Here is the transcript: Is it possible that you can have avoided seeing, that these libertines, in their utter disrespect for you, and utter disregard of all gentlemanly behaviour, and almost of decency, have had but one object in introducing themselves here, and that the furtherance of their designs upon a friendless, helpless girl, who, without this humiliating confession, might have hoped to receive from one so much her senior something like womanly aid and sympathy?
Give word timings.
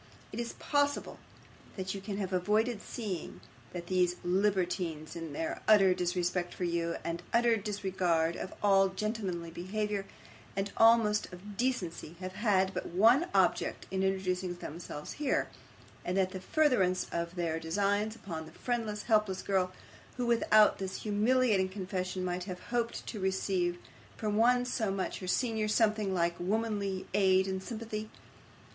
Is 0.31 0.49
it 0.49 0.57
possible 0.57 1.19
that 1.75 1.93
you 1.93 2.01
can 2.01 2.17
have 2.17 2.33
avoided 2.33 2.81
seeing, 2.81 3.39
that 3.71 3.85
these 3.85 4.15
libertines, 4.23 5.15
in 5.15 5.31
their 5.31 5.61
utter 5.67 5.93
disrespect 5.93 6.55
for 6.55 6.63
you, 6.63 6.95
and 7.03 7.21
utter 7.31 7.55
disregard 7.55 8.35
of 8.35 8.51
all 8.63 8.89
gentlemanly 8.89 9.51
behaviour, 9.51 10.07
and 10.55 10.71
almost 10.75 11.31
of 11.31 11.55
decency, 11.55 12.15
have 12.19 12.33
had 12.33 12.73
but 12.73 12.87
one 12.87 13.27
object 13.35 13.85
in 13.91 14.01
introducing 14.01 14.55
themselves 14.55 15.13
here, 15.21 15.49
and 16.03 16.17
that 16.17 16.31
the 16.31 16.41
furtherance 16.41 17.05
of 17.11 17.35
their 17.35 17.59
designs 17.59 18.15
upon 18.15 18.49
a 18.49 18.51
friendless, 18.53 19.03
helpless 19.03 19.43
girl, 19.43 19.71
who, 20.17 20.25
without 20.25 20.79
this 20.79 21.03
humiliating 21.03 21.69
confession, 21.69 22.25
might 22.25 22.45
have 22.45 22.59
hoped 22.71 23.05
to 23.05 23.19
receive 23.19 23.77
from 24.17 24.35
one 24.35 24.65
so 24.65 24.89
much 24.89 25.19
her 25.19 25.27
senior 25.27 25.67
something 25.67 26.11
like 26.11 26.33
womanly 26.39 27.05
aid 27.13 27.47
and 27.47 27.61
sympathy? 27.61 28.09